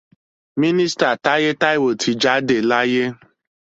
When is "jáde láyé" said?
2.21-3.03